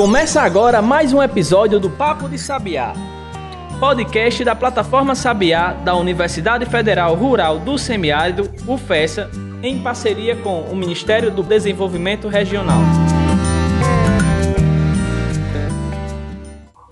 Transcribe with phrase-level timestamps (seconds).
[0.00, 2.94] Começa agora mais um episódio do Papo de Sabiá,
[3.78, 9.30] podcast da plataforma Sabiá da Universidade Federal Rural do Semiárido, UFESA,
[9.62, 12.80] em parceria com o Ministério do Desenvolvimento Regional.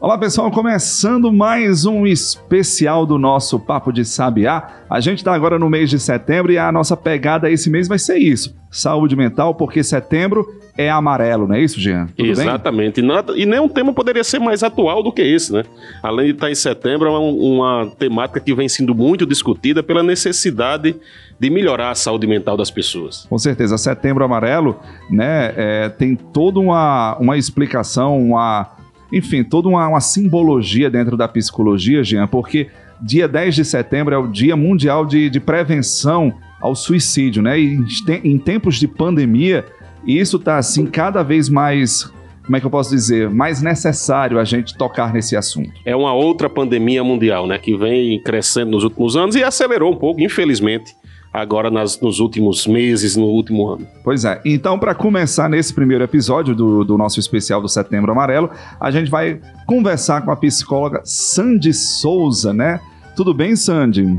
[0.09, 4.66] Olá pessoal, começando mais um especial do nosso Papo de Sabiá.
[4.88, 7.98] A gente está agora no mês de setembro e a nossa pegada esse mês vai
[7.98, 10.46] ser isso: saúde mental, porque setembro
[10.79, 12.07] é amarelo, não é isso, Jean?
[12.17, 13.00] Tudo Exatamente.
[13.00, 15.62] E, nada, e nenhum tema poderia ser mais atual do que esse, né?
[16.03, 20.03] Além de estar em setembro, é uma, uma temática que vem sendo muito discutida pela
[20.03, 20.96] necessidade
[21.39, 23.26] de melhorar a saúde mental das pessoas.
[23.29, 23.76] Com certeza.
[23.76, 28.78] Setembro Amarelo, né, é, tem toda uma, uma explicação, uma
[29.12, 32.69] enfim, toda uma, uma simbologia dentro da psicologia, Jean, porque
[33.00, 37.58] dia 10 de setembro é o Dia Mundial de, de Prevenção ao Suicídio, né?
[37.58, 37.86] E em,
[38.25, 39.64] em tempos de pandemia,
[40.06, 42.11] isso está assim cada vez mais
[42.48, 45.70] como é que eu posso dizer, mais necessário a gente tocar nesse assunto.
[45.84, 49.97] É uma outra pandemia mundial, né, que vem crescendo nos últimos anos e acelerou um
[49.97, 50.97] pouco, infelizmente,
[51.33, 53.87] agora nas, nos últimos meses, no último ano.
[54.03, 54.41] Pois é.
[54.45, 59.11] Então, para começar nesse primeiro episódio do, do nosso especial do Setembro Amarelo, a gente
[59.11, 62.81] vai conversar com a psicóloga Sandy Souza, né?
[63.15, 64.17] Tudo bem, Sandy?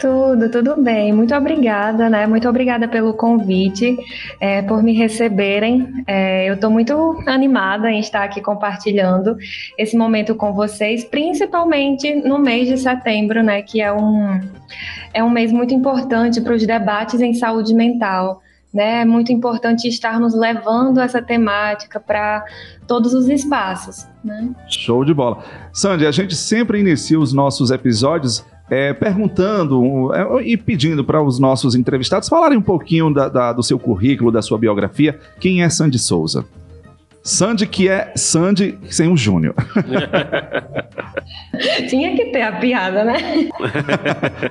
[0.00, 1.12] Tudo, tudo bem.
[1.12, 2.26] Muito obrigada, né?
[2.26, 3.96] Muito obrigada pelo convite,
[4.40, 6.04] é, por me receberem.
[6.06, 9.36] É, eu estou muito animada em estar aqui compartilhando
[9.78, 13.62] esse momento com vocês, principalmente no mês de setembro, né?
[13.62, 14.40] Que é um,
[15.12, 18.42] é um mês muito importante para os debates em saúde mental.
[18.72, 19.02] Né?
[19.02, 22.42] É muito importante estarmos levando essa temática para
[22.88, 24.08] todos os espaços.
[24.24, 24.50] Né?
[24.66, 25.44] Show de bola.
[25.72, 31.38] Sandy, a gente sempre inicia os nossos episódios é, perguntando é, e pedindo para os
[31.38, 35.20] nossos entrevistados falarem um pouquinho da, da, do seu currículo, da sua biografia.
[35.38, 36.46] Quem é Sandy Souza?
[37.22, 39.54] Sandy que é Sandy sem o Júnior.
[41.88, 43.16] Tinha que ter a piada, né?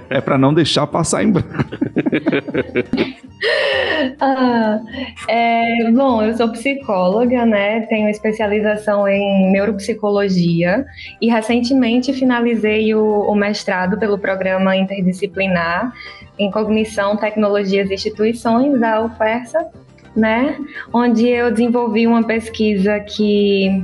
[0.09, 1.49] é para não deixar passar em branco.
[4.21, 4.79] ah,
[5.27, 7.81] é, bom, eu sou psicóloga, né?
[7.81, 10.85] Tenho especialização em neuropsicologia
[11.19, 15.93] e recentemente finalizei o, o mestrado pelo programa interdisciplinar
[16.39, 19.67] em cognição, tecnologias e instituições da UFERSA,
[20.15, 20.57] né?
[20.93, 23.83] Onde eu desenvolvi uma pesquisa que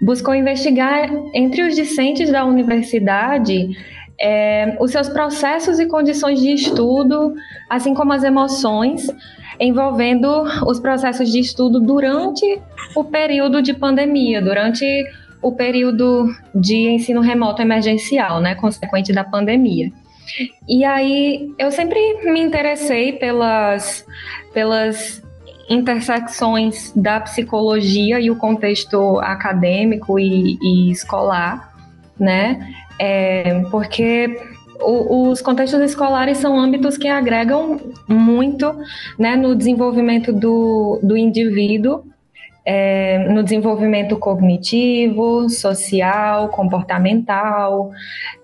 [0.00, 3.70] buscou investigar entre os discentes da universidade
[4.20, 7.34] é, os seus processos e condições de estudo,
[7.68, 9.06] assim como as emoções,
[9.58, 12.60] envolvendo os processos de estudo durante
[12.94, 14.84] o período de pandemia, durante
[15.42, 19.90] o período de ensino remoto emergencial, né, consequente da pandemia.
[20.68, 21.98] E aí eu sempre
[22.30, 24.06] me interessei pelas,
[24.52, 25.22] pelas
[25.70, 31.72] intersecções da psicologia e o contexto acadêmico e, e escolar,
[32.18, 32.74] né?
[32.98, 34.36] É, porque
[34.80, 38.74] o, os contextos escolares são âmbitos que agregam muito
[39.16, 42.09] né, no desenvolvimento do, do indivíduo
[42.64, 47.90] é, no desenvolvimento cognitivo, social, comportamental.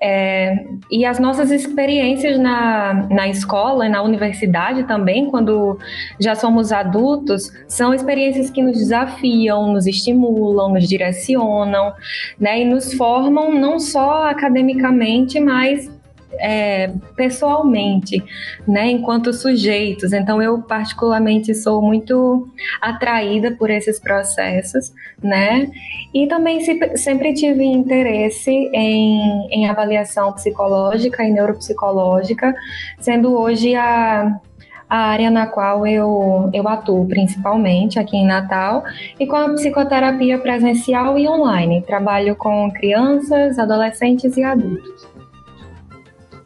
[0.00, 5.78] É, e as nossas experiências na, na escola e na universidade também, quando
[6.18, 11.92] já somos adultos, são experiências que nos desafiam, nos estimulam, nos direcionam,
[12.38, 15.90] né, e nos formam não só academicamente, mas
[16.38, 18.22] é, pessoalmente,
[18.66, 20.12] né, enquanto sujeitos.
[20.12, 22.48] Então, eu particularmente sou muito
[22.80, 24.92] atraída por esses processos,
[25.22, 25.70] né,
[26.14, 26.60] e também
[26.96, 32.54] sempre tive interesse em, em avaliação psicológica e neuropsicológica,
[33.00, 34.40] sendo hoje a
[34.88, 38.84] a área na qual eu, eu atuo principalmente aqui em Natal
[39.18, 41.82] e com a psicoterapia presencial e online.
[41.82, 45.15] Trabalho com crianças, adolescentes e adultos.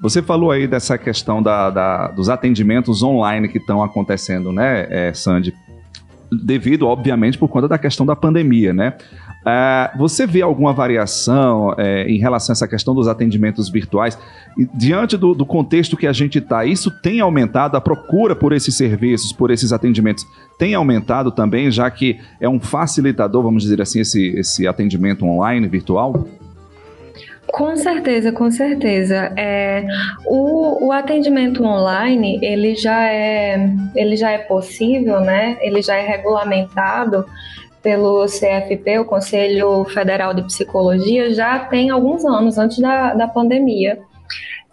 [0.01, 5.13] Você falou aí dessa questão da, da dos atendimentos online que estão acontecendo, né, é,
[5.13, 5.55] Sandy?
[6.33, 8.95] Devido, obviamente, por conta da questão da pandemia, né?
[9.41, 14.19] Uh, você vê alguma variação é, em relação a essa questão dos atendimentos virtuais?
[14.57, 17.77] E, diante do, do, contexto que a gente está, isso tem aumentado?
[17.77, 20.27] A procura por esses serviços, por esses atendimentos,
[20.59, 25.67] tem aumentado também, já que é um facilitador, vamos dizer assim, esse, esse atendimento online,
[25.67, 26.29] virtual?
[27.53, 29.33] Com certeza, com certeza.
[29.37, 29.85] É,
[30.27, 33.59] o, o atendimento online ele já é
[33.95, 35.59] ele já é possível, né?
[35.61, 37.25] Ele já é regulamentado
[37.83, 43.99] pelo CFP, o Conselho Federal de Psicologia, já tem alguns anos antes da, da pandemia.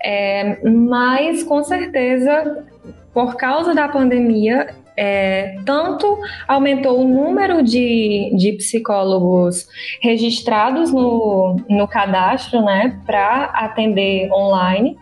[0.03, 2.65] É, mas com certeza,
[3.13, 6.17] por causa da pandemia, é, tanto
[6.47, 9.67] aumentou o número de, de psicólogos
[10.01, 14.97] registrados no, no cadastro, né, para atender online,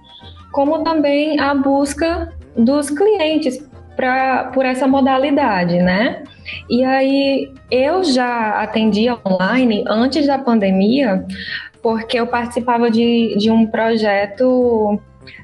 [0.52, 3.66] como também a busca dos clientes
[3.96, 6.24] pra, por essa modalidade, né?
[6.70, 11.26] E aí eu já atendia online antes da pandemia,
[11.82, 15.00] porque eu participava de, de um projeto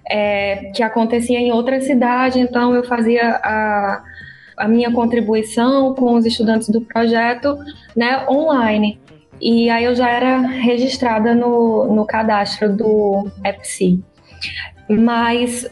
[0.09, 4.03] é, que acontecia em outra cidade, então eu fazia a,
[4.61, 7.57] a minha contribuição com os estudantes do projeto
[7.95, 8.99] né, online.
[9.41, 14.03] E aí eu já era registrada no, no cadastro do EPSI.
[14.87, 15.67] Mas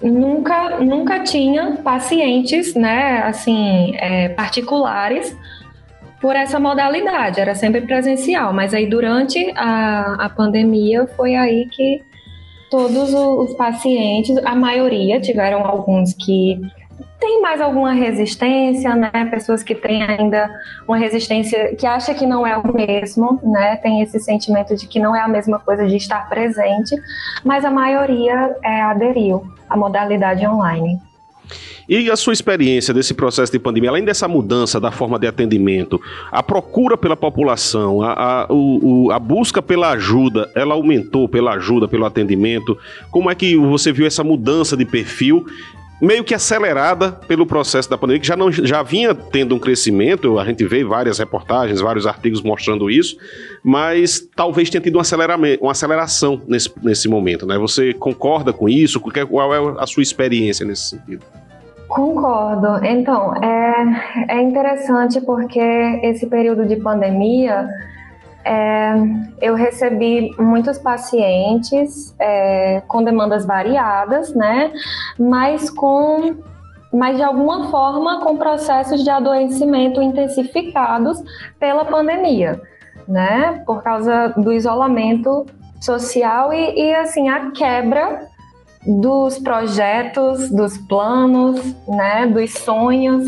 [0.00, 5.36] nunca, nunca tinha pacientes, né, assim, é, particulares
[6.20, 12.02] por essa modalidade, era sempre presencial, mas aí durante a, a pandemia foi aí que
[12.70, 16.60] todos os pacientes, a maioria, tiveram alguns que
[17.20, 19.10] tem mais alguma resistência, né?
[19.30, 20.48] Pessoas que têm ainda
[20.86, 23.76] uma resistência que acha que não é o mesmo, né?
[23.76, 26.94] Tem esse sentimento de que não é a mesma coisa de estar presente,
[27.44, 31.00] mas a maioria é, aderiu à modalidade online.
[31.88, 35.98] E a sua experiência desse processo de pandemia, além dessa mudança da forma de atendimento,
[36.30, 41.88] a procura pela população, a, a, o, a busca pela ajuda, ela aumentou pela ajuda,
[41.88, 42.76] pelo atendimento?
[43.10, 45.46] Como é que você viu essa mudança de perfil
[46.00, 50.38] meio que acelerada pelo processo da pandemia, que já, não, já vinha tendo um crescimento,
[50.38, 53.16] a gente vê várias reportagens, vários artigos mostrando isso,
[53.62, 55.02] mas talvez tenha tido um
[55.60, 57.58] uma aceleração nesse, nesse momento, né?
[57.58, 59.00] Você concorda com isso?
[59.00, 61.24] Qual é a sua experiência nesse sentido?
[61.88, 62.84] Concordo.
[62.84, 65.60] Então, é, é interessante porque
[66.02, 67.66] esse período de pandemia
[68.44, 68.94] é,
[69.40, 74.72] eu recebi muitos pacientes é, com demandas variadas, né?
[75.18, 76.36] Mas com
[76.90, 81.22] mas de alguma forma com processos de adoecimento intensificados
[81.60, 82.62] pela pandemia,
[83.06, 83.62] né?
[83.66, 85.44] Por causa do isolamento
[85.80, 88.26] social e, e assim a quebra
[88.86, 92.26] dos projetos, dos planos, né?
[92.26, 93.26] Dos sonhos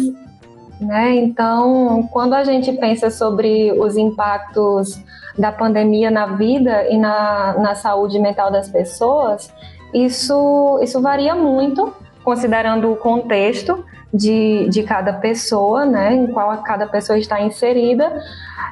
[0.80, 1.14] né?
[1.16, 4.98] Então, quando a gente pensa sobre os impactos
[5.38, 9.52] da pandemia na vida e na, na saúde mental das pessoas,
[9.92, 11.92] isso, isso varia muito,
[12.24, 18.12] considerando o contexto de, de cada pessoa, né, em qual cada pessoa está inserida,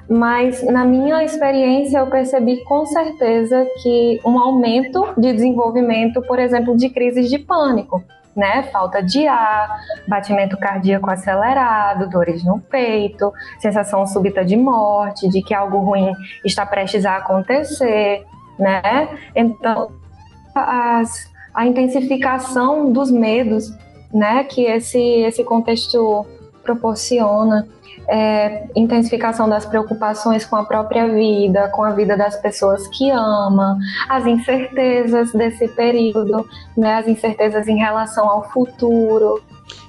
[0.08, 6.76] mas na minha experiência eu percebi com certeza que um aumento de desenvolvimento, por exemplo,
[6.76, 8.02] de crises de pânico
[8.38, 8.62] né?
[8.70, 15.52] Falta de ar, batimento cardíaco acelerado, dores no peito, sensação súbita de morte, de que
[15.52, 16.12] algo ruim
[16.44, 18.24] está prestes a acontecer,
[18.56, 19.08] né?
[19.34, 19.90] Então,
[20.54, 23.76] as, a intensificação dos medos,
[24.14, 24.44] né?
[24.44, 26.24] Que esse, esse contexto
[26.62, 27.66] proporciona
[28.08, 33.78] é, intensificação das preocupações com a própria vida, com a vida das pessoas que ama,
[34.08, 39.40] as incertezas desse período, né, as incertezas em relação ao futuro,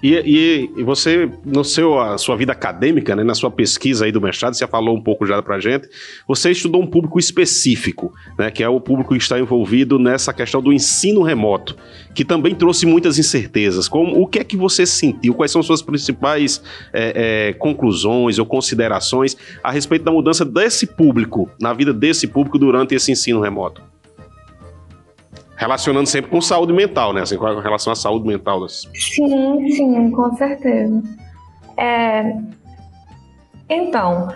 [0.02, 4.12] e, e, e, você, no seu, a sua vida acadêmica, né, na sua pesquisa aí
[4.12, 5.90] do mestrado, você falou um pouco já pra gente,
[6.28, 10.62] você estudou um público específico, né, que é o público que está envolvido nessa questão
[10.62, 11.76] do ensino remoto,
[12.14, 13.88] que também trouxe muitas incertezas.
[13.88, 15.34] Como, o que é que você sentiu?
[15.34, 16.62] Quais são suas principais
[16.94, 22.58] é, é, conclusões ou considerações a respeito da mudança desse público, na vida desse público
[22.58, 23.82] durante esse ensino remoto?
[25.60, 27.22] Relacionando sempre com saúde mental, né?
[27.22, 28.62] Assim, com relação à saúde mental.
[28.62, 28.90] Das...
[28.96, 31.04] Sim, sim, com certeza.
[31.78, 32.34] É...
[33.70, 34.30] Então,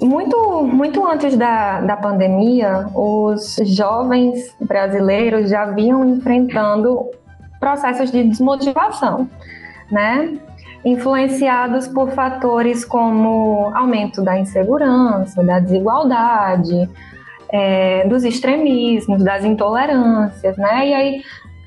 [0.00, 7.10] muito, muito antes da, da pandemia, os jovens brasileiros já vinham enfrentando
[7.60, 9.28] processos de desmotivação,
[9.92, 10.38] né?
[10.82, 16.88] Influenciados por fatores como aumento da insegurança, da desigualdade,
[17.52, 20.88] é, dos extremismos, das intolerâncias, né?
[20.88, 21.22] E aí,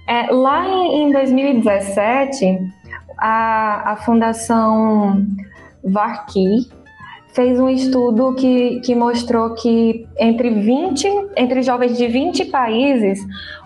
[0.08, 2.60] é, lá em, em 2017,
[3.18, 5.26] a, a Fundação
[5.84, 6.70] Varki
[7.34, 13.20] fez um estudo que, que mostrou que entre 20, entre jovens de 20 países,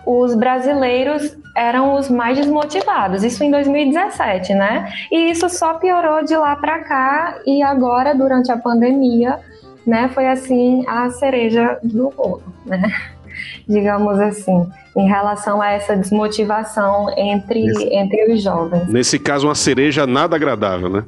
[0.06, 3.22] os brasileiros eram os mais desmotivados.
[3.22, 4.90] Isso em 2017, né?
[5.12, 9.38] E isso só piorou de lá para cá e agora durante a pandemia
[9.88, 12.92] né, foi assim a cereja do bolo, né?
[13.68, 14.66] Digamos assim,
[14.96, 17.94] em relação a essa desmotivação entre, Nesse...
[17.94, 18.88] entre os jovens.
[18.88, 21.04] Nesse caso, uma cereja nada agradável, né?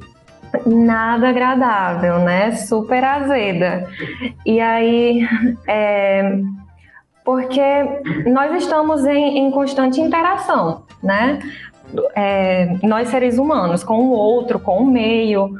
[0.65, 2.51] Nada agradável, né?
[2.51, 3.87] Super azeda.
[4.45, 5.27] E aí,
[5.67, 6.39] é,
[7.23, 7.61] porque
[8.27, 11.39] nós estamos em, em constante interação, né?
[12.15, 15.53] é, nós seres humanos, com o outro, com o meio.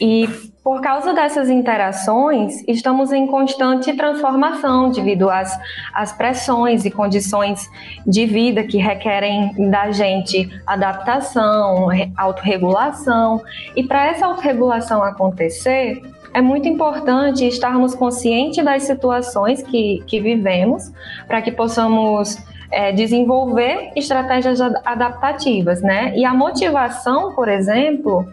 [0.00, 0.28] E
[0.64, 5.60] por causa dessas interações, estamos em constante transformação devido às,
[5.92, 7.70] às pressões e condições
[8.06, 13.42] de vida que requerem da gente adaptação, autorregulação.
[13.76, 16.00] E para essa autorregulação acontecer,
[16.32, 20.90] é muito importante estarmos conscientes das situações que, que vivemos,
[21.28, 22.38] para que possamos
[22.72, 26.16] é, desenvolver estratégias adaptativas, né?
[26.16, 28.26] E a motivação, por exemplo,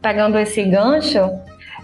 [0.00, 1.18] pegando esse gancho,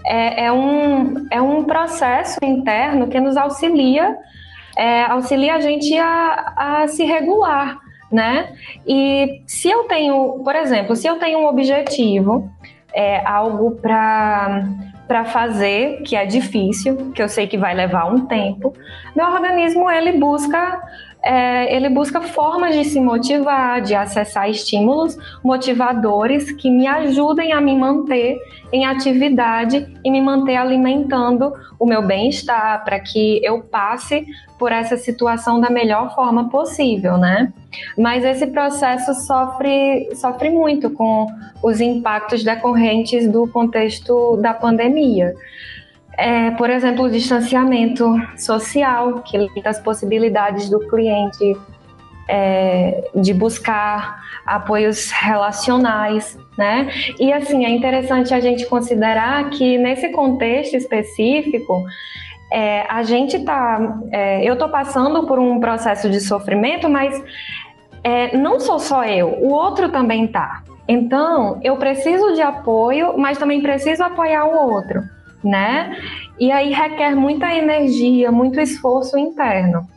[0.05, 4.17] é, é, um, é um processo interno que nos auxilia,
[4.77, 7.79] é, auxilia a gente a, a se regular,
[8.11, 8.53] né?
[8.87, 12.49] E se eu tenho, por exemplo, se eu tenho um objetivo,
[12.93, 14.65] é, algo para
[15.07, 18.73] para fazer, que é difícil, que eu sei que vai levar um tempo,
[19.13, 20.81] meu organismo ele busca
[21.23, 27.61] é, ele busca formas de se motivar, de acessar estímulos motivadores que me ajudem a
[27.61, 28.39] me manter
[28.71, 34.25] em atividade e me manter alimentando o meu bem-estar, para que eu passe
[34.57, 37.51] por essa situação da melhor forma possível, né?
[37.97, 41.27] Mas esse processo sofre, sofre muito com
[41.63, 45.33] os impactos decorrentes do contexto da pandemia
[46.21, 48.05] é, por exemplo, o distanciamento
[48.37, 51.57] social, que limita as possibilidades do cliente
[52.29, 56.91] é, de buscar apoios relacionais, né?
[57.19, 61.83] E assim, é interessante a gente considerar que nesse contexto específico,
[62.51, 67.19] é, a gente tá, é, eu tô passando por um processo de sofrimento, mas
[68.03, 70.61] é, não sou só eu, o outro também tá.
[70.87, 75.01] Então, eu preciso de apoio, mas também preciso apoiar o outro
[75.43, 75.97] né?
[76.39, 79.87] E aí requer muita energia, muito esforço interno.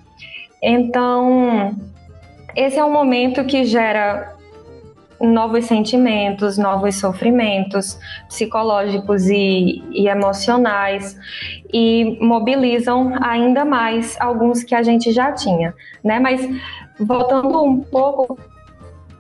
[0.63, 1.75] Então,
[2.57, 4.35] esse é um momento que gera
[5.21, 7.99] novos sentimentos, novos sofrimentos
[8.29, 11.17] psicológicos e, e, emocionais
[11.73, 16.19] e mobilizam ainda mais alguns que a gente já tinha, né?
[16.19, 16.47] Mas
[16.99, 18.39] voltando um pouco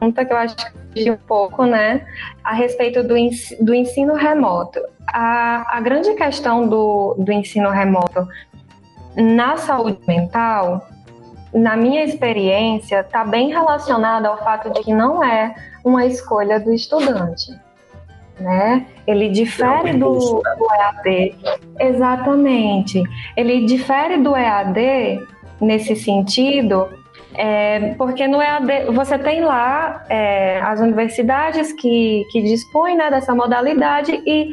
[0.04, 0.56] pergunta que eu acho
[0.92, 2.06] que um pouco, né,
[2.42, 3.14] a respeito do,
[3.60, 4.80] do ensino remoto.
[5.14, 8.26] A, a grande questão do, do ensino remoto
[9.16, 10.88] na saúde mental,
[11.52, 15.54] na minha experiência, está bem relacionada ao fato de que não é
[15.84, 17.56] uma escolha do estudante.
[18.40, 18.86] Né?
[19.06, 21.36] Ele difere do, do EAD.
[21.78, 23.00] Exatamente.
[23.36, 25.24] Ele difere do EAD
[25.60, 26.88] nesse sentido
[27.34, 33.34] é, porque no EAD, você tem lá é, as universidades que, que dispõem né, dessa
[33.34, 34.52] modalidade e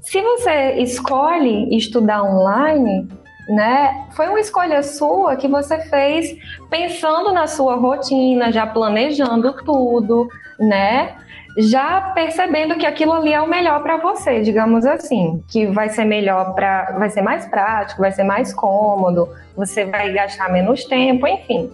[0.00, 3.08] se você escolhe estudar online,
[3.48, 6.36] né, foi uma escolha sua que você fez
[6.68, 10.28] pensando na sua rotina, já planejando tudo,
[10.58, 11.14] né?
[11.56, 16.04] Já percebendo que aquilo ali é o melhor para você, digamos assim, que vai ser
[16.04, 21.26] melhor para, vai ser mais prático, vai ser mais cômodo, você vai gastar menos tempo,
[21.26, 21.70] enfim.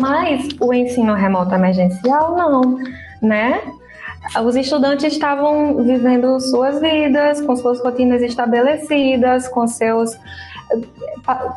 [0.00, 2.78] Mas o ensino remoto emergencial não,
[3.22, 3.60] né?
[4.44, 10.16] Os estudantes estavam vivendo suas vidas, com suas rotinas estabelecidas, com seus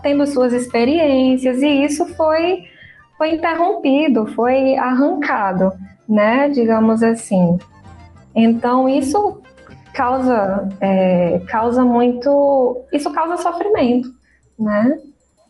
[0.03, 2.65] tendo suas experiências e isso foi
[3.17, 5.71] foi interrompido, foi arrancado,
[6.07, 6.49] né?
[6.49, 7.57] Digamos assim.
[8.35, 9.41] Então isso
[9.93, 14.13] causa é, causa muito isso causa sofrimento,
[14.59, 14.99] né?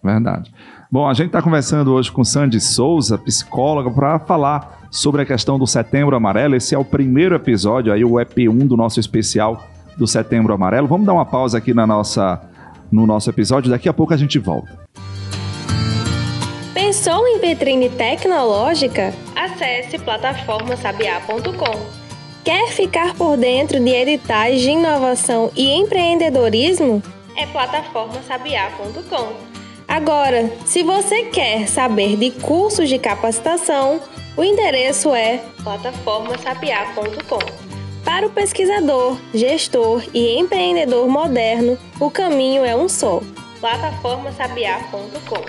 [0.04, 0.54] Verdade.
[0.90, 5.58] Bom, a gente está conversando hoje com Sandy Souza, psicóloga, para falar sobre a questão
[5.58, 6.56] do Setembro Amarelo.
[6.56, 9.64] Esse é o primeiro episódio, aí o EP1 do nosso especial
[9.98, 10.88] do Setembro Amarelo.
[10.88, 12.42] Vamos dar uma pausa aqui na nossa,
[12.92, 14.88] no nosso episódio, daqui a pouco a gente volta.
[16.74, 19.14] Pensou em vitrine tecnológica?
[19.36, 22.08] Acesse plataformasabiá.com.
[22.46, 27.02] Quer ficar por dentro de editais de inovação e empreendedorismo?
[27.36, 29.34] É plataformasabiá.com.
[29.88, 34.00] Agora, se você quer saber de cursos de capacitação,
[34.38, 37.40] o endereço é plataformasapiar.com.
[38.06, 43.22] Para o pesquisador, gestor e empreendedor moderno, o caminho é um só:
[43.60, 45.44] plataformasapiar.com.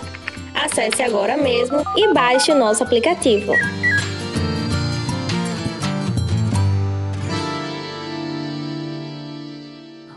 [0.54, 3.52] Acesse agora mesmo e baixe o nosso aplicativo.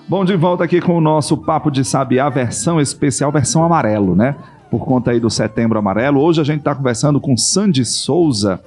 [0.08, 4.36] Bom, de volta aqui com o nosso Papo de Sabiá, versão especial, versão amarelo, né?
[4.72, 6.22] Por conta aí do Setembro Amarelo.
[6.22, 8.64] Hoje a gente está conversando com Sandy Souza,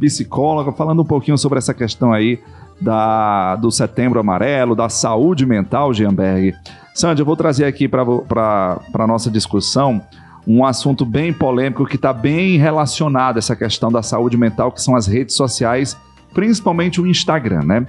[0.00, 2.40] psicóloga, falando um pouquinho sobre essa questão aí
[2.80, 6.54] da, do Setembro Amarelo, da saúde mental, Gianberg.
[6.94, 10.00] Sandy, eu vou trazer aqui para a nossa discussão
[10.46, 14.80] um assunto bem polêmico que está bem relacionado a essa questão da saúde mental, que
[14.80, 15.98] são as redes sociais,
[16.32, 17.86] principalmente o Instagram, né?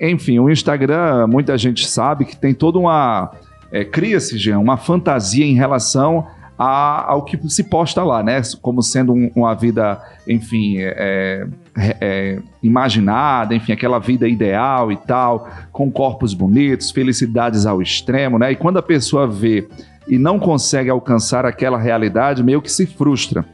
[0.00, 3.30] Enfim, o Instagram, muita gente sabe que tem toda uma.
[3.70, 6.26] É, Cria-se, Jean, uma fantasia em relação
[6.58, 8.42] a, ao que se posta lá, né?
[8.60, 11.46] Como sendo um, uma vida, enfim, é,
[11.76, 18.38] é, é, imaginada, enfim, aquela vida ideal e tal, com corpos bonitos, felicidades ao extremo,
[18.38, 18.52] né?
[18.52, 19.68] E quando a pessoa vê
[20.08, 23.44] e não consegue alcançar aquela realidade, meio que se frustra.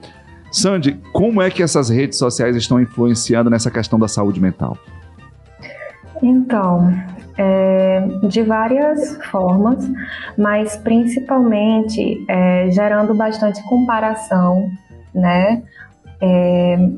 [0.51, 4.79] Sandy, como é que essas redes sociais estão influenciando nessa questão da saúde mental?
[6.23, 6.95] Então,
[7.37, 9.91] é, de várias formas,
[10.39, 14.71] mas principalmente é, gerando bastante comparação,
[15.15, 15.63] né?
[16.21, 16.89] É,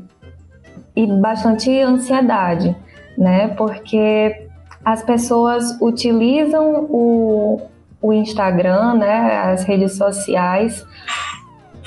[0.95, 2.75] e bastante ansiedade,
[3.17, 3.49] né?
[3.49, 4.47] Porque
[4.83, 7.61] as pessoas utilizam o,
[8.01, 9.37] o Instagram, né?
[9.37, 10.85] As redes sociais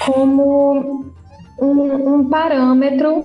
[0.05, 1.05] como
[1.61, 3.25] um, um parâmetro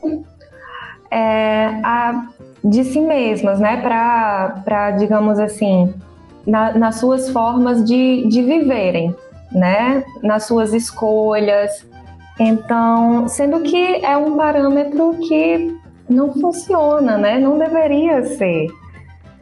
[1.10, 2.28] é, a
[2.66, 3.78] de si mesmas, né?
[3.78, 5.94] Para, digamos assim,
[6.46, 9.16] na, nas suas formas de, de viverem,
[9.52, 10.04] né?
[10.24, 11.88] Nas suas escolhas.
[12.40, 15.78] Então, sendo que é um parâmetro que
[16.10, 17.40] não funciona, né?
[17.40, 18.68] Não deveria ser,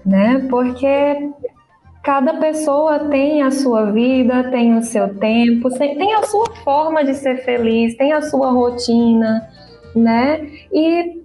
[0.05, 0.45] né?
[0.49, 1.31] Porque
[2.03, 7.13] cada pessoa tem a sua vida, tem o seu tempo, tem a sua forma de
[7.13, 9.47] ser feliz, tem a sua rotina,
[9.95, 10.45] né?
[10.73, 11.22] E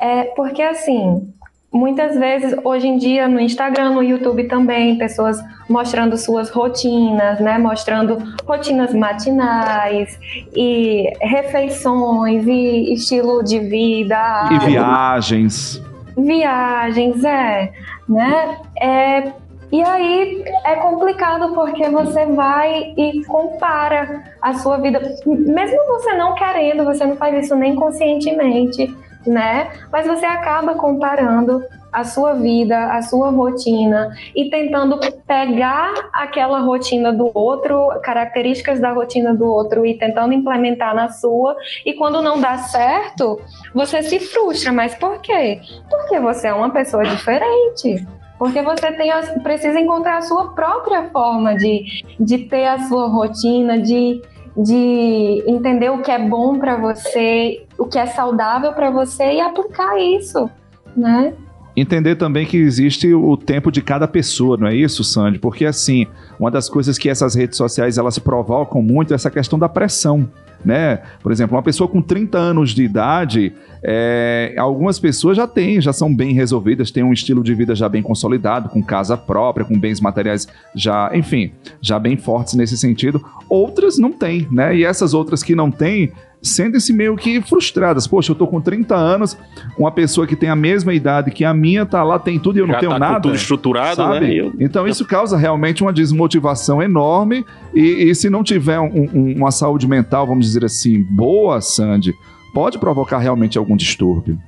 [0.00, 1.30] é porque assim,
[1.72, 5.38] muitas vezes hoje em dia no Instagram, no YouTube também, pessoas
[5.68, 10.18] mostrando suas rotinas, né, mostrando rotinas matinais
[10.54, 15.82] e refeições e estilo de vida e viagens.
[16.16, 17.72] Viagens, é,
[18.08, 18.58] né?
[18.80, 19.32] É,
[19.72, 26.34] e aí é complicado porque você vai e compara a sua vida, mesmo você não
[26.34, 28.92] querendo, você não faz isso nem conscientemente
[29.26, 29.70] né?
[29.92, 31.62] Mas você acaba comparando
[31.92, 38.92] a sua vida, a sua rotina e tentando pegar aquela rotina do outro, características da
[38.92, 41.56] rotina do outro e tentando implementar na sua.
[41.84, 43.40] E quando não dá certo,
[43.74, 44.72] você se frustra.
[44.72, 45.60] Mas por quê?
[45.88, 48.06] Porque você é uma pessoa diferente.
[48.38, 49.10] Porque você tem
[49.42, 51.84] precisa encontrar a sua própria forma de,
[52.18, 54.22] de ter a sua rotina, de
[54.56, 59.40] de entender o que é bom para você, o que é saudável para você e
[59.40, 60.50] aplicar isso,
[60.96, 61.32] né?
[61.76, 65.38] Entender também que existe o tempo de cada pessoa, não é isso, Sandy?
[65.38, 66.06] Porque assim,
[66.38, 70.28] uma das coisas que essas redes sociais elas provocam muito é essa questão da pressão
[70.64, 71.00] né?
[71.22, 75.92] Por exemplo, uma pessoa com 30 anos de idade, é, algumas pessoas já têm, já
[75.92, 79.78] são bem resolvidas, têm um estilo de vida já bem consolidado, com casa própria, com
[79.78, 83.24] bens materiais já, enfim, já bem fortes nesse sentido.
[83.48, 84.76] Outras não têm, né?
[84.76, 88.06] E essas outras que não têm, sentem-se meio que frustradas.
[88.06, 89.36] Poxa, eu tô com 30 anos,
[89.78, 92.60] uma pessoa que tem a mesma idade que a minha tá lá, tem tudo e
[92.60, 93.20] eu não Já tenho tá nada.
[93.20, 94.14] tudo estruturado, né?
[94.14, 94.26] sabe?
[94.26, 94.34] né?
[94.34, 94.52] Eu...
[94.58, 99.50] Então isso causa realmente uma desmotivação enorme e, e se não tiver um, um, uma
[99.50, 102.14] saúde mental, vamos dizer assim, boa, Sandy,
[102.54, 104.38] pode provocar realmente algum distúrbio.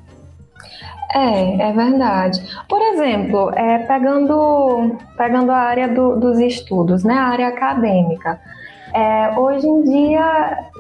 [1.15, 2.43] É, é verdade.
[2.67, 8.41] Por exemplo, é, pegando, pegando a área do, dos estudos, né, a área acadêmica.
[8.95, 10.72] É, hoje em dia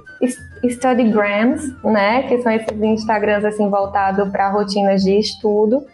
[0.68, 5.84] Studygrams, né, que são esses Instagrams assim voltados para rotinas de estudo,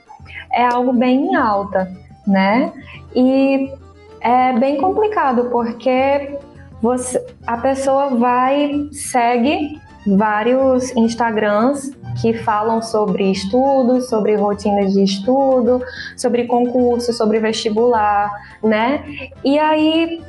[0.53, 1.91] é algo bem em alta,
[2.27, 2.73] né?
[3.15, 3.73] E
[4.21, 6.39] é bem complicado porque
[6.83, 15.81] você, a pessoa vai segue vários Instagrams que falam sobre estudos, sobre rotinas de estudo,
[16.17, 18.31] sobre concurso, sobre vestibular,
[18.63, 19.05] né?
[19.45, 20.21] E aí,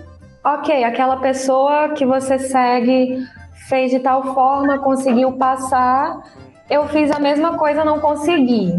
[0.43, 3.25] ok, aquela pessoa que você segue
[3.69, 6.19] fez de tal forma, conseguiu passar.
[6.69, 8.77] Eu fiz a mesma coisa, não consegui.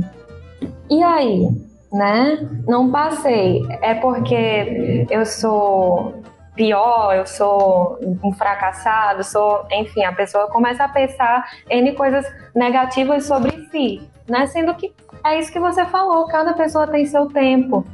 [0.91, 1.49] E aí,
[1.93, 2.47] né?
[2.67, 3.63] Não passei.
[3.81, 6.21] É porque eu sou
[6.55, 13.25] pior, eu sou um fracassado, sou, enfim, a pessoa começa a pensar N coisas negativas
[13.25, 14.47] sobre si, né?
[14.47, 14.93] Sendo que
[15.25, 17.85] é isso que você falou, cada pessoa tem seu tempo,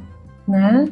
[0.47, 0.85] né?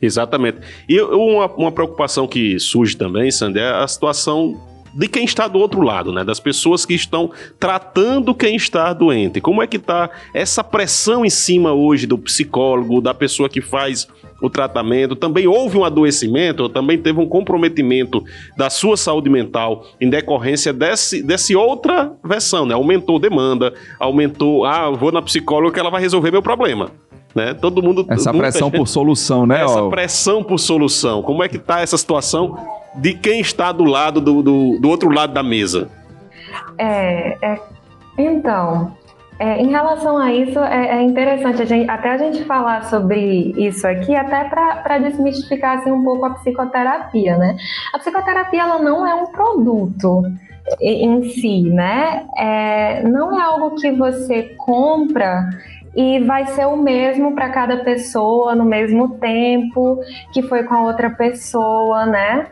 [0.00, 0.58] Exatamente.
[0.88, 4.60] E uma, uma preocupação que surge também, Sandy, é a situação
[4.94, 6.22] de quem está do outro lado, né?
[6.22, 9.40] Das pessoas que estão tratando quem está doente.
[9.40, 14.06] Como é que está essa pressão em cima hoje do psicólogo, da pessoa que faz
[14.42, 15.16] o tratamento?
[15.16, 18.22] Também houve um adoecimento, também teve um comprometimento
[18.56, 22.74] da sua saúde mental em decorrência desse, desse outra versão, né?
[22.74, 26.90] Aumentou demanda, aumentou, ah, vou na psicóloga que ela vai resolver meu problema.
[27.34, 27.54] Né?
[27.54, 28.04] Todo mundo.
[28.08, 29.62] Essa pressão gente, por solução, né?
[29.62, 31.22] Essa pressão por solução.
[31.22, 32.56] Como é que tá essa situação
[32.94, 35.88] de quem está do lado do, do, do outro lado da mesa?
[36.78, 37.60] É, é
[38.18, 38.92] então,
[39.38, 43.52] é, em relação a isso, é, é interessante a gente, até a gente falar sobre
[43.56, 47.56] isso aqui, até para desmistificar assim, um pouco a psicoterapia, né?
[47.92, 50.22] A psicoterapia ela não é um produto
[50.80, 52.24] em si, né?
[52.36, 55.48] É, não é algo que você compra
[55.94, 59.98] e vai ser o mesmo para cada pessoa no mesmo tempo
[60.32, 62.46] que foi com a outra pessoa, né?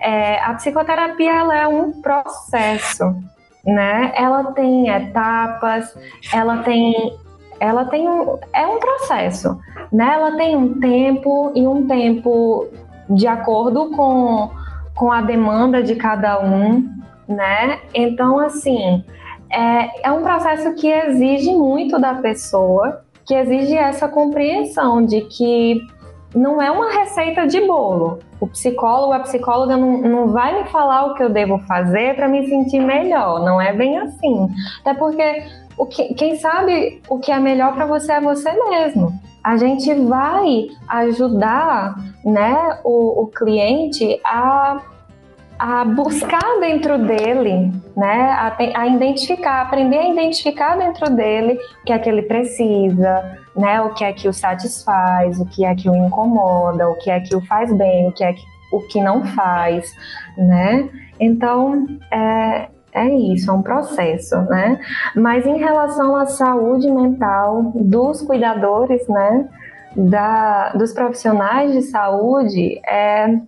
[0.00, 3.16] É, a psicoterapia ela é um processo,
[3.64, 4.12] né?
[4.14, 5.96] Ela tem etapas,
[6.32, 7.18] ela tem
[7.60, 9.58] ela tem um, é um processo,
[9.92, 10.12] né?
[10.14, 12.68] Ela tem um tempo e um tempo
[13.08, 14.50] de acordo com,
[14.94, 16.88] com a demanda de cada um,
[17.28, 17.80] né?
[17.94, 19.04] Então, assim,
[19.54, 25.80] é, é um processo que exige muito da pessoa, que exige essa compreensão de que
[26.34, 28.18] não é uma receita de bolo.
[28.40, 32.28] O psicólogo, a psicóloga não, não vai me falar o que eu devo fazer para
[32.28, 33.40] me sentir melhor.
[33.40, 34.48] Não é bem assim.
[34.80, 35.44] Até porque
[35.78, 39.12] o que, quem sabe o que é melhor para você é você mesmo.
[39.42, 44.80] A gente vai ajudar né, o, o cliente a
[45.58, 51.92] a buscar dentro dele, né, a, a, identificar, aprender a identificar dentro dele o que
[51.92, 55.88] é que ele precisa, né, o que é que o satisfaz, o que é que
[55.88, 59.00] o incomoda, o que é que o faz bem, o que é que, o que
[59.00, 59.92] não faz,
[60.36, 60.88] né?
[61.20, 64.80] Então, é, é isso, é um processo, né?
[65.14, 69.48] Mas em relação à saúde mental dos cuidadores, né,
[69.96, 73.38] da, dos profissionais de saúde, é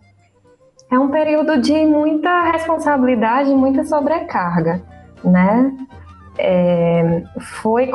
[0.90, 4.82] é um período de muita responsabilidade, muita sobrecarga,
[5.24, 5.72] né?
[6.38, 7.22] É,
[7.62, 7.90] foi,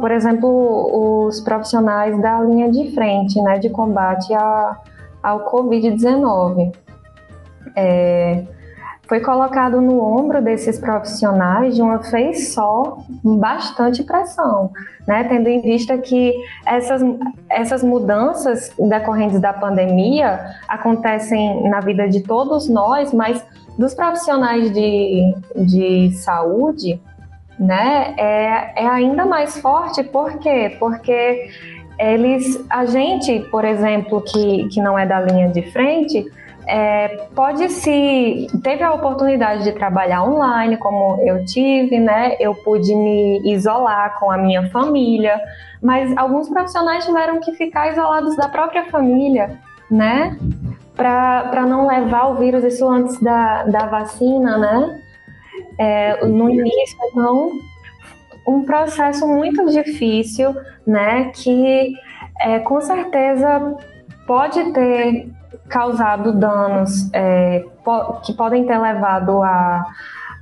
[0.00, 4.76] por exemplo, os profissionais da linha de frente, né, de combate a,
[5.22, 6.74] ao Covid-19.
[7.74, 8.44] É,
[9.08, 14.70] foi colocado no ombro desses profissionais de uma vez só bastante pressão,
[15.06, 15.24] né?
[15.24, 17.02] tendo em vista que essas,
[17.48, 23.44] essas mudanças decorrentes da pandemia acontecem na vida de todos nós, mas
[23.78, 27.00] dos profissionais de, de saúde,
[27.58, 30.76] né, é, é ainda mais forte, por quê?
[30.78, 31.48] Porque
[31.98, 36.26] eles, a gente, por exemplo, que, que não é da linha de frente,
[36.66, 42.36] é, pode se teve a oportunidade de trabalhar online, como eu tive, né?
[42.40, 45.40] Eu pude me isolar com a minha família,
[45.80, 50.36] mas alguns profissionais tiveram que ficar isolados da própria família, né?
[50.96, 55.00] Para não levar o vírus, isso antes da, da vacina, né?
[55.78, 57.52] É, no início, então,
[58.48, 60.52] um processo muito difícil,
[60.84, 61.30] né?
[61.32, 61.94] Que
[62.40, 63.76] é, com certeza
[64.26, 65.28] pode ter
[65.68, 67.64] causado danos é,
[68.24, 69.84] que podem ter levado a,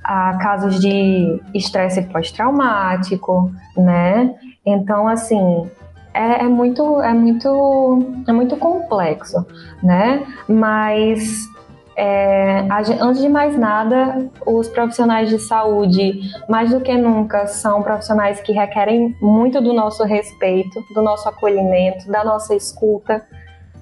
[0.03, 4.35] a casos de estresse pós-traumático, né?
[4.65, 5.69] Então, assim,
[6.13, 9.45] é, é, muito, é muito, é muito complexo,
[9.83, 10.25] né?
[10.47, 11.49] Mas
[11.97, 12.67] é,
[12.99, 18.51] antes de mais nada, os profissionais de saúde, mais do que nunca, são profissionais que
[18.51, 23.25] requerem muito do nosso respeito, do nosso acolhimento, da nossa escuta,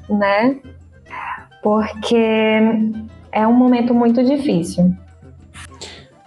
[0.10, 0.58] né?
[1.64, 2.16] Porque
[3.32, 4.94] é um momento muito difícil.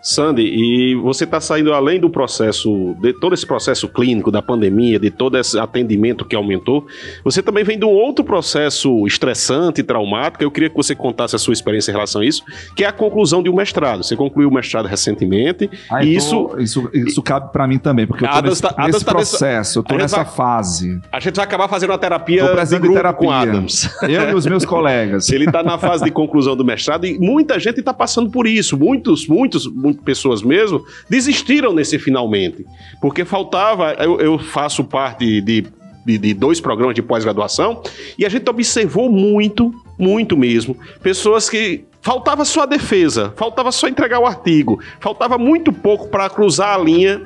[0.07, 5.01] Sandy, e você está saindo além do processo, de todo esse processo clínico da pandemia,
[5.01, 6.87] de todo esse atendimento que aumentou,
[7.25, 10.45] você também vem de um outro processo estressante e traumático.
[10.45, 12.45] Eu queria que você contasse a sua experiência em relação a isso,
[12.77, 14.05] que é a conclusão de um mestrado.
[14.05, 15.69] Você concluiu o mestrado recentemente.
[15.90, 19.05] Ah, e isso, isso, isso cabe para mim também, porque eu tô nesse, tá, nesse
[19.05, 21.01] tá processo, eu tô nessa vai, fase.
[21.11, 23.90] A gente vai acabar fazendo uma terapia de grupo terapia, com Adams.
[24.09, 25.29] Eu e os meus colegas.
[25.31, 28.77] Ele está na fase de conclusão do mestrado e muita gente está passando por isso.
[28.77, 32.65] Muitos, muitos, muitos pessoas mesmo, desistiram nesse finalmente.
[33.01, 35.67] Porque faltava, eu, eu faço parte de,
[36.05, 37.83] de, de dois programas de pós-graduação,
[38.19, 43.89] e a gente observou muito, muito mesmo, pessoas que faltava só a defesa, faltava só
[43.89, 47.23] entregar o artigo, faltava muito pouco para cruzar a linha,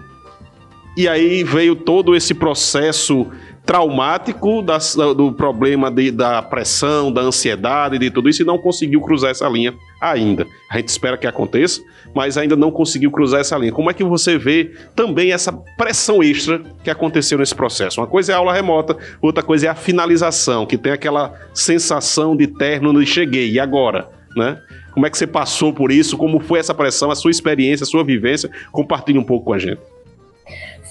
[0.97, 3.27] e aí veio todo esse processo
[3.71, 4.79] traumático da,
[5.17, 9.49] do problema de, da pressão, da ansiedade, de tudo isso, e não conseguiu cruzar essa
[9.49, 10.45] linha ainda.
[10.69, 11.81] A gente espera que aconteça,
[12.13, 13.71] mas ainda não conseguiu cruzar essa linha.
[13.71, 18.01] Como é que você vê também essa pressão extra que aconteceu nesse processo?
[18.01, 22.37] Uma coisa é a aula remota, outra coisa é a finalização, que tem aquela sensação
[22.37, 24.09] de término de cheguei, e agora?
[24.37, 24.61] Né?
[24.91, 26.17] Como é que você passou por isso?
[26.17, 28.51] Como foi essa pressão, a sua experiência, a sua vivência?
[28.73, 29.81] Compartilhe um pouco com a gente.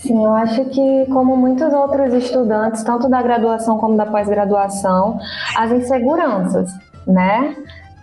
[0.01, 5.19] Sim, eu acho que, como muitos outros estudantes, tanto da graduação como da pós-graduação,
[5.57, 6.71] as inseguranças,
[7.05, 7.55] né?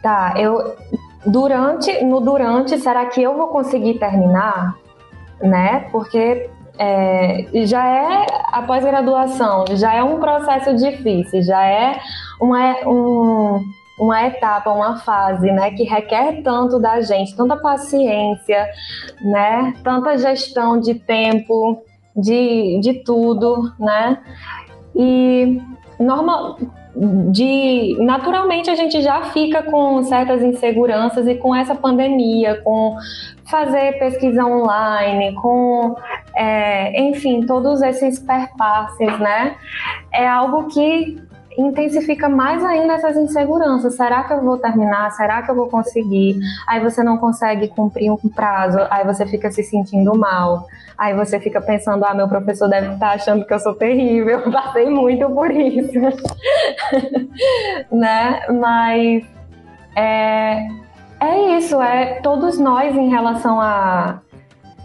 [0.02, 0.76] Tá, eu
[1.24, 4.76] durante, no durante, será que eu vou conseguir terminar?
[5.40, 5.88] Né?
[5.90, 11.98] Porque é, já é a pós-graduação, já é um processo difícil, já é
[12.40, 13.60] uma, um,
[13.98, 18.68] uma etapa, uma fase, né, que requer tanto da gente, tanta paciência,
[19.22, 21.82] né, tanta gestão de tempo,
[22.16, 24.18] de, de tudo, né,
[24.94, 25.60] e
[25.98, 26.58] normal,
[27.30, 32.96] de naturalmente a gente já fica com certas inseguranças e com essa pandemia, com
[33.44, 35.94] fazer pesquisa online, com
[36.34, 39.56] é, enfim todos esses perpasses, né?
[40.12, 41.20] É algo que
[41.56, 43.94] intensifica mais ainda essas inseguranças.
[43.94, 45.10] Será que eu vou terminar?
[45.12, 46.38] Será que eu vou conseguir?
[46.66, 50.66] Aí você não consegue cumprir um prazo, aí você fica se sentindo mal.
[50.98, 54.40] Aí você fica pensando, ah, meu professor deve estar achando que eu sou terrível.
[54.40, 55.92] Eu passei muito por isso.
[57.92, 58.40] né?
[58.48, 59.24] Mas
[59.94, 60.66] é,
[61.20, 64.20] é isso, é todos nós em relação a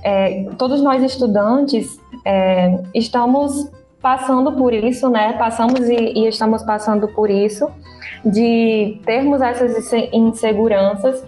[0.04, 3.70] é, todos nós estudantes é, estamos
[4.02, 5.34] passando por isso, né?
[5.34, 7.70] Passamos e, e, estamos passando por isso,
[8.26, 11.24] de termos essas inseguranças,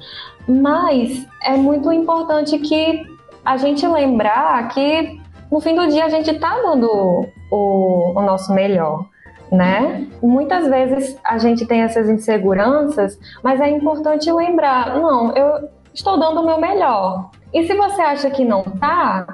[0.47, 3.03] mas é muito importante que
[3.45, 8.53] a gente lembrar que no fim do dia a gente está dando o, o nosso
[8.53, 9.05] melhor.
[9.51, 10.07] Né?
[10.19, 16.41] Muitas vezes a gente tem essas inseguranças, mas é importante lembrar, não, eu estou dando
[16.41, 17.29] o meu melhor.
[17.53, 19.27] E se você acha que não está,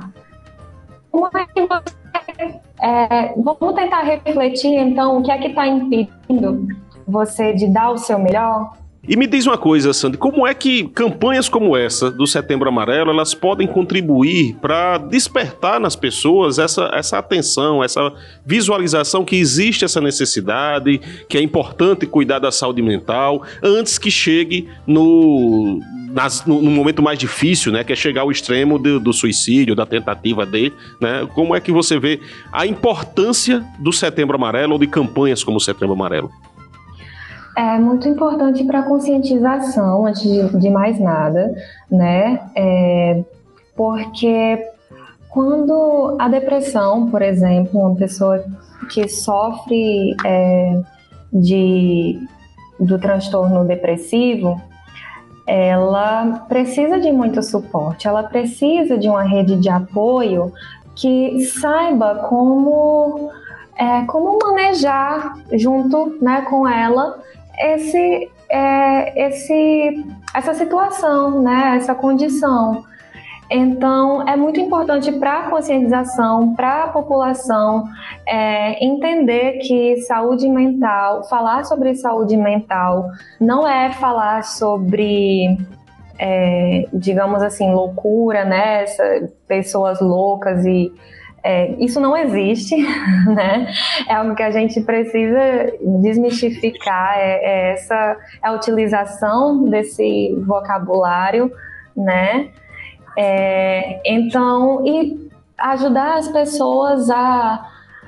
[1.10, 1.99] como é que você
[2.82, 6.68] é, vamos tentar refletir, então, o que é que está impedindo
[7.08, 8.74] você de dar o seu melhor?
[9.10, 13.10] E me diz uma coisa, Sandy, como é que campanhas como essa do Setembro Amarelo
[13.10, 18.14] elas podem contribuir para despertar nas pessoas essa, essa atenção, essa
[18.46, 24.70] visualização que existe essa necessidade, que é importante cuidar da saúde mental antes que chegue
[24.86, 25.80] no
[26.12, 29.76] nas, no, no, momento mais difícil, né, que é chegar ao extremo do, do, suicídio,
[29.76, 32.20] da tentativa de, né, como é que você vê
[32.52, 36.32] a importância do Setembro Amarelo ou de campanhas como o Setembro Amarelo?
[37.56, 41.54] É muito importante para conscientização, antes de, de, mais nada,
[41.92, 43.24] né, é,
[43.76, 44.66] porque
[45.30, 48.44] quando a depressão, por exemplo, uma pessoa
[48.92, 50.82] que sofre é,
[51.32, 52.20] de,
[52.80, 54.60] do transtorno depressivo,
[55.46, 60.54] ela precisa de muito suporte, ela precisa de uma rede de apoio
[60.96, 63.32] que saiba como,
[63.76, 67.20] é, como manejar junto né, com ela
[67.60, 72.84] esse, é, esse, essa situação, né, essa condição.
[73.52, 77.84] Então, é muito importante para a conscientização, para a população,
[78.28, 83.10] é, entender que saúde mental, falar sobre saúde mental,
[83.42, 85.58] não é falar sobre,
[86.20, 88.84] é, digamos assim, loucura, né?
[88.84, 90.94] Essa, pessoas loucas e.
[91.44, 92.76] É, isso não existe,
[93.28, 93.72] né?
[94.08, 101.52] É algo que a gente precisa desmistificar, é, é essa é a utilização desse vocabulário,
[101.96, 102.50] né?
[103.18, 107.66] É, então, e ajudar as pessoas a,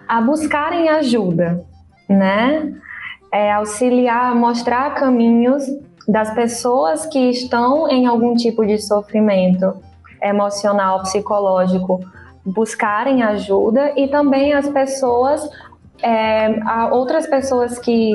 [0.08, 1.64] a buscarem ajuda,
[2.08, 2.74] né?
[3.32, 5.64] É, auxiliar, mostrar caminhos
[6.08, 9.74] das pessoas que estão em algum tipo de sofrimento
[10.22, 12.00] emocional, psicológico,
[12.46, 15.48] buscarem ajuda e também as pessoas,
[16.02, 16.60] é,
[16.92, 18.14] outras pessoas que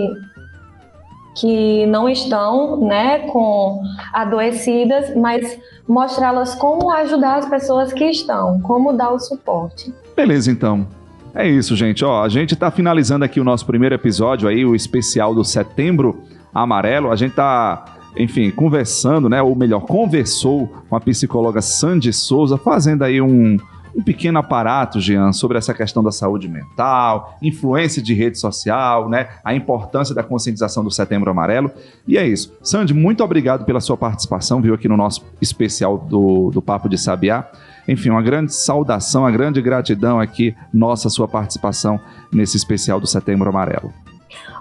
[1.38, 8.92] que não estão, né, com adoecidas, mas mostrá-las como ajudar as pessoas que estão, como
[8.92, 9.92] dar o suporte.
[10.16, 10.86] Beleza, então.
[11.34, 12.02] É isso, gente.
[12.02, 16.22] Ó, a gente está finalizando aqui o nosso primeiro episódio aí, o especial do Setembro
[16.54, 17.12] Amarelo.
[17.12, 17.84] A gente está,
[18.16, 23.58] enfim, conversando, né, ou melhor, conversou com a psicóloga Sandy Souza, fazendo aí um
[23.96, 29.28] um pequeno aparato, Jean, sobre essa questão da saúde mental, influência de rede social, né?
[29.42, 31.70] A importância da conscientização do Setembro Amarelo.
[32.06, 32.52] E é isso.
[32.62, 36.98] Sandy, muito obrigado pela sua participação, viu, aqui no nosso especial do, do Papo de
[36.98, 37.48] Sabiá.
[37.88, 41.98] Enfim, uma grande saudação, uma grande gratidão aqui, nossa, sua participação
[42.30, 43.92] nesse especial do Setembro Amarelo.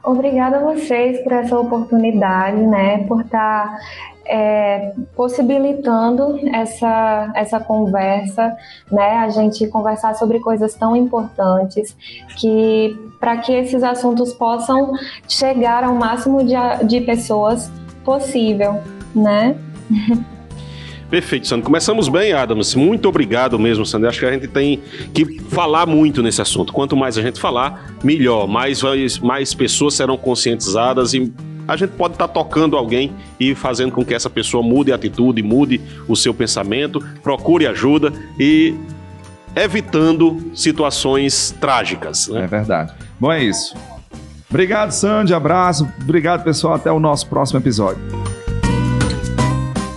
[0.04, 3.00] Obrigada a vocês por essa oportunidade, né?
[3.06, 3.80] Por estar tá
[4.26, 8.56] é, possibilitando essa, essa conversa,
[8.92, 9.18] né?
[9.18, 11.96] A gente conversar sobre coisas tão importantes
[12.38, 14.94] que para que esses assuntos possam
[15.28, 17.72] chegar ao máximo de, de pessoas
[18.04, 18.82] possível,
[19.16, 19.56] né?
[21.10, 21.66] Perfeito, Sandro.
[21.66, 22.74] Começamos bem, Adams.
[22.74, 24.10] Muito obrigado mesmo, Sandro.
[24.10, 24.82] Acho que a gente tem
[25.14, 26.74] que falar muito nesse assunto.
[26.74, 28.48] Quanto mais a gente falar, melhor.
[28.48, 28.82] Mais,
[29.20, 31.32] mais pessoas serão conscientizadas e
[31.68, 35.42] a gente pode estar tocando alguém e fazendo com que essa pessoa mude a atitude,
[35.42, 38.76] mude o seu pensamento, procure ajuda e
[39.56, 42.28] evitando situações trágicas.
[42.28, 42.44] Né?
[42.44, 42.94] É verdade.
[43.20, 43.76] Bom, é isso.
[44.50, 45.34] Obrigado, Sandy.
[45.34, 45.88] Abraço.
[46.02, 46.76] Obrigado, pessoal.
[46.76, 48.02] Até o nosso próximo episódio.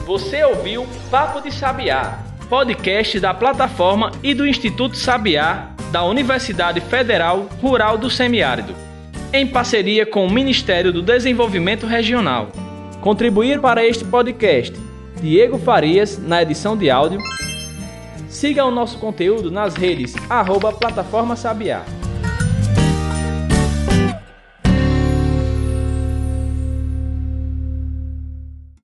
[0.07, 7.47] Você ouviu Papo de Sabiá, podcast da plataforma e do Instituto Sabiá da Universidade Federal
[7.63, 8.75] Rural do Semiárido,
[9.33, 12.49] em parceria com o Ministério do Desenvolvimento Regional.
[13.01, 14.75] Contribuir para este podcast
[15.21, 17.21] Diego Farias na edição de áudio.
[18.29, 21.85] Siga o nosso conteúdo nas redes arroba Plataforma Sabiá.